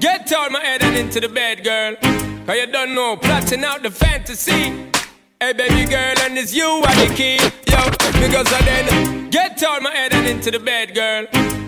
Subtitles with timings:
[0.00, 1.94] Get out my head and into the bed, girl.
[2.46, 4.88] Cause you don't know, plotting out the fantasy.
[5.38, 7.36] Hey, baby girl, and it's you are the key.
[7.68, 7.84] Yo,
[8.18, 11.26] because I then get out my head and into the bed, girl.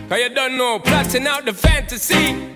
[0.09, 2.53] Cause you don't know, plotting out the fantasy.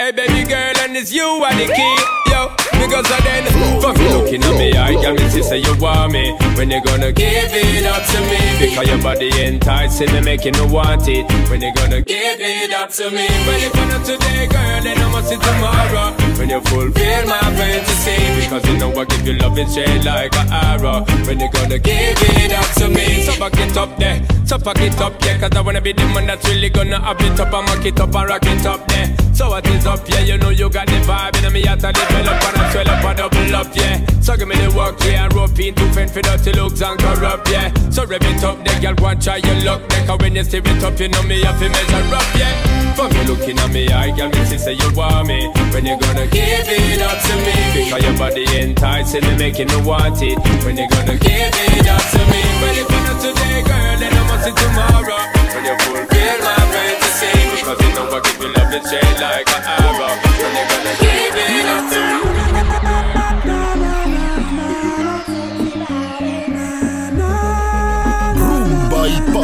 [0.00, 1.96] Hey baby girl, and it's you are the key,
[2.30, 2.67] yo.
[2.78, 3.44] Because I then
[3.80, 6.32] fuck you looking at me, I got me to say you want me.
[6.56, 8.40] When you gonna give it up to me?
[8.58, 11.26] Because your body enticing me, making me want it.
[11.50, 13.26] When you gonna give it up to me?
[13.46, 16.14] When you gonna today, girl, then I must see tomorrow.
[16.38, 20.34] When you fulfill my fantasy, because you know I give you love and shade like
[20.36, 21.04] an arrow.
[21.26, 23.22] When you gonna give it up to me?
[23.24, 25.38] So back it up there, so back it up, yeah.
[25.38, 28.00] Cause I wanna be the man that's really gonna have it up and mock it
[28.00, 29.16] up and rock it up there.
[29.38, 31.92] So what is up, yeah, you know you got the vibe And me out to
[31.92, 34.04] develop and I swell up and double up, yeah.
[34.20, 36.98] So give me the work, yeah, and rope in to fend for dirty looks and
[36.98, 37.72] corrupt, yeah.
[37.90, 39.82] So rev it up, the girl, and try your luck.
[39.88, 42.52] There Cause when you steer it up, you know me have to measure up, yeah.
[42.94, 45.48] For me looking at me, I girl, me say you want me.
[45.72, 47.54] When you gonna give it up to me?
[47.72, 50.38] Because your body enticing me, making me want it.
[50.64, 52.40] When you gonna give it up to me?
[52.60, 55.22] When you gonna today, girl, then I must see tomorrow.
[55.54, 59.48] When you fulfill my fantasy Because you know I give you love and shade like
[59.56, 60.12] an arrow.
[60.36, 62.00] When you gonna give it up to
[62.34, 62.47] me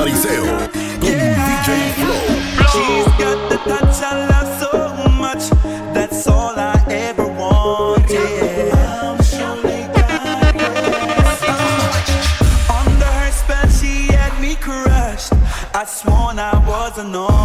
[0.04, 0.68] Pariseo con
[1.00, 2.20] DJ Flow.
[2.72, 4.70] She's got the touch I love so
[5.12, 5.48] much.
[5.94, 8.70] That's all I ever wanted.
[12.68, 15.32] Under her spell, she had me crushed.
[15.74, 17.43] I sworn I was anointed.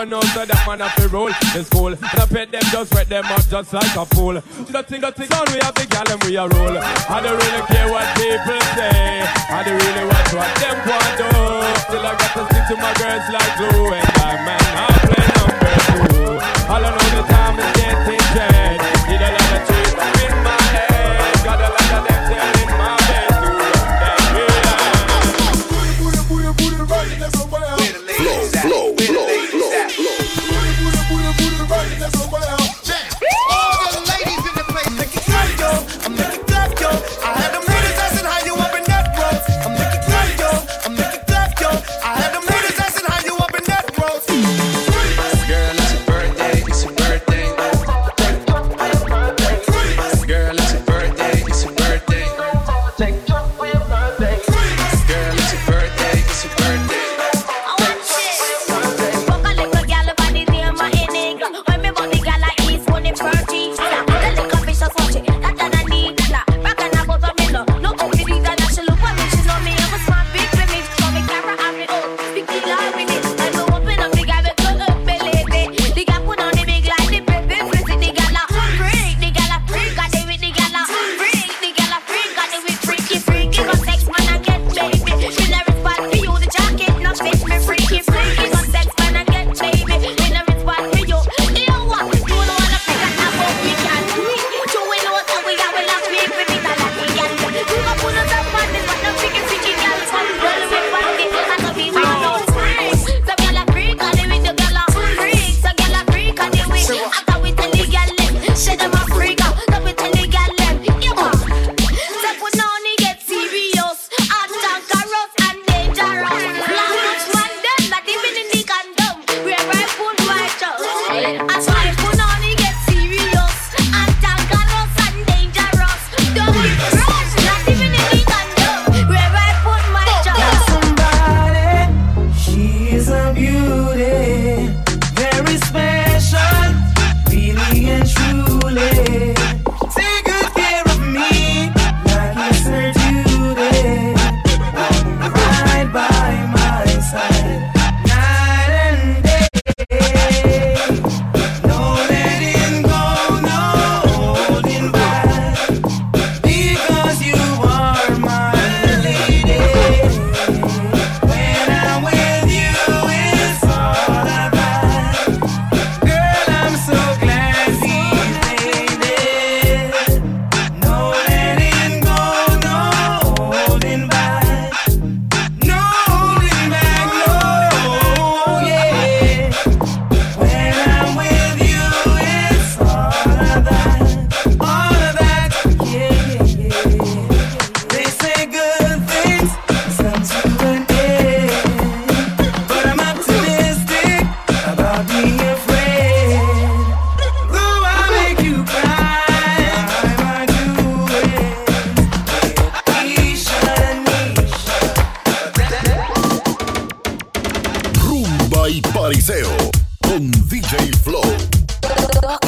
[0.00, 1.88] Don't know so that man have to roll in school.
[1.92, 4.34] And I pet them just wet them up just like a fool.
[4.70, 6.78] Nothing, nothing, son, we have the gal and we a roll.
[6.78, 9.20] I don't really care what people say.
[9.50, 11.69] I don't really want to watch what them want do.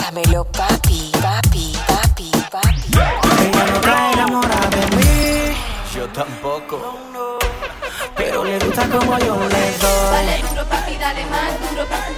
[0.03, 2.91] Dámelo, papi, papi, papi, papi.
[2.91, 5.57] Ella no está enamorada de mí.
[5.95, 6.77] Yo tampoco.
[6.83, 7.39] No, no.
[8.17, 10.11] Pero le gusta como yo le doy.
[10.11, 12.15] Dale duro, papi, dale más duro, papi.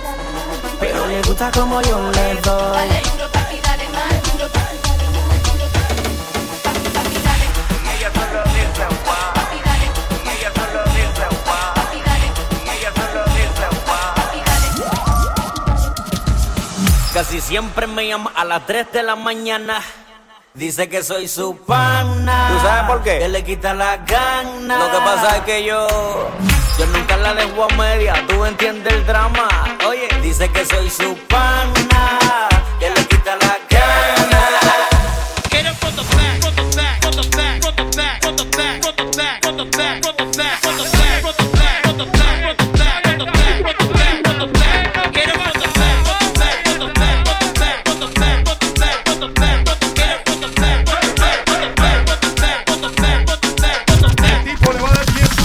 [0.81, 2.73] Pero le gusta como yo le doy.
[2.73, 3.84] Dale duro, papi, dale
[17.35, 19.83] Casi siempre me llama a las 3 de la mañana.
[20.53, 22.49] Dice que soy su pana.
[22.49, 23.19] ¿Tú sabes por qué?
[23.19, 24.79] Que le quita la gana.
[24.79, 25.85] Lo que pasa es que yo.
[26.79, 28.25] Yo nunca la dejo a media.
[28.29, 29.49] Tú entiendes el drama.
[29.85, 32.49] Oye, dice que soy su pana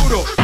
[0.09, 0.38] duro.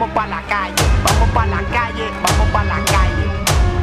[0.00, 3.26] Vamos pa' la calle, vamos pa' la calle, vamos pa' la calle.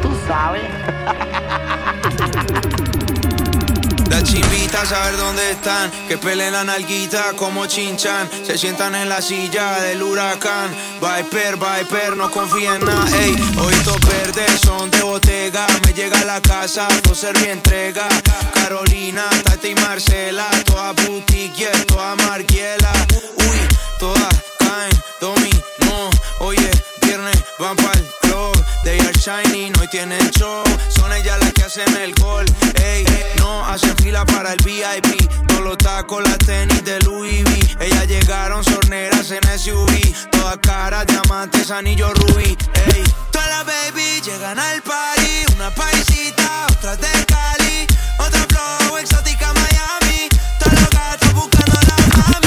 [0.02, 0.64] Tú sabes.
[4.10, 9.10] Las chimbitas a ver dónde están, que peleen la nalguita como chinchan, se sientan en
[9.10, 10.74] la silla del huracán.
[11.00, 16.26] Viper, Viper, no confía en nada, ey, ojitos verdes son de botega, me llega a
[16.26, 18.08] la casa, ser mi entrega.
[18.56, 22.92] Carolina, Tati y Marcela, toda boutique, toda marquiela.
[23.38, 23.60] Uy,
[24.00, 26.10] todas caen, dominó,
[26.40, 26.70] oye,
[27.02, 31.96] viernes van pa'l club, they are shining, hoy tienen show, son ellas las que hacen
[31.98, 32.46] el gol,
[32.76, 33.06] ey,
[33.38, 38.08] no hacen fila para el VIP, todos los tacos, las tenis de Louis V, ellas
[38.08, 42.58] llegaron sorneras en SUV, todas caras, diamantes, anillos rubí,
[42.94, 47.88] ey, todas las baby llegan al party, una paisita, otras de Cali,
[48.20, 52.47] otra flow exótica Miami, todos los gatos buscando la mami,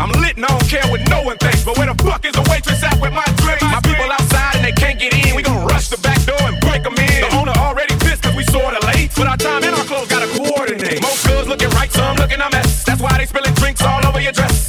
[0.00, 1.64] I'm lit and I don't care what no one thinks.
[1.64, 3.62] But where the fuck is the waitress at with my drink?
[3.62, 5.34] My people outside and they can't get in.
[5.34, 7.20] We gon' rush the back door and break them in.
[7.26, 9.10] The owner already pissed cause we sorta late.
[9.16, 11.02] But our time and our clothes gotta coordinate.
[11.02, 12.84] Most girls looking right, some looking a mess.
[12.84, 14.67] That's why they spilling drinks all over your dress.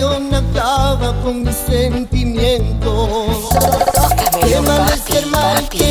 [0.00, 3.48] pasión acaba con mis sentimientos.
[3.94, 5.89] Tócame, Quema de ser mal que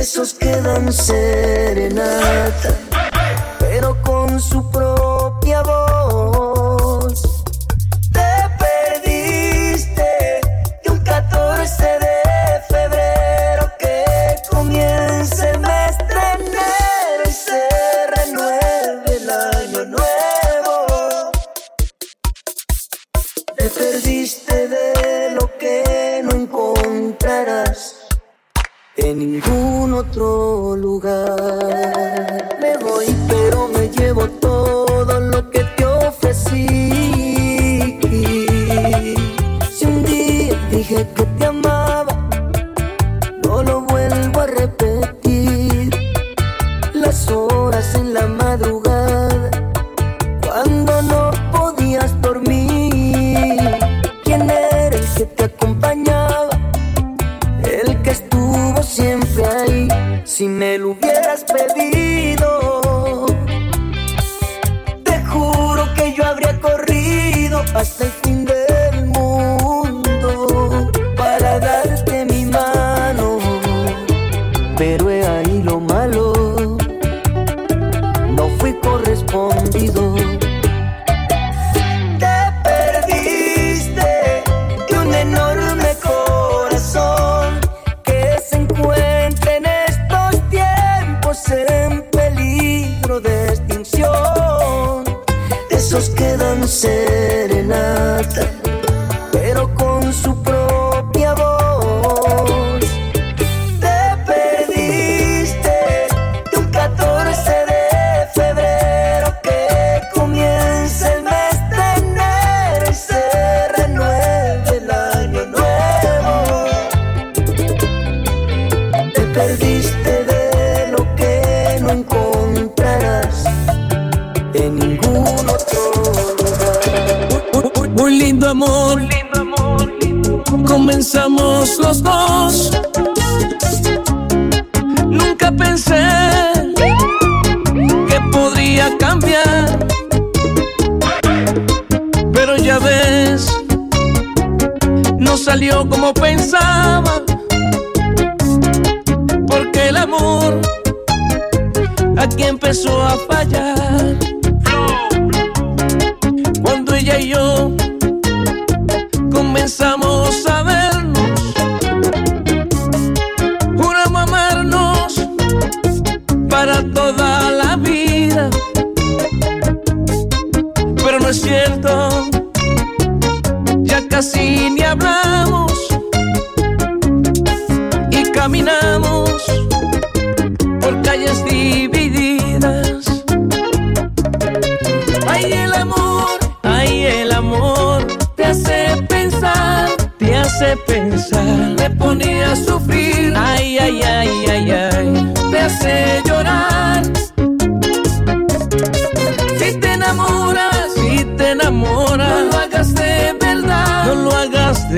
[0.00, 2.70] besos que dan serenata,
[3.58, 4.89] pero con su propia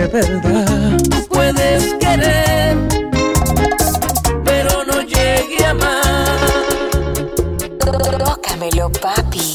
[0.02, 0.98] de verdad.
[1.28, 2.76] Puedes querer,
[4.44, 6.58] pero no llegue a más.
[7.78, 9.51] Tócamelo, papi.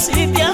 [0.00, 0.49] así te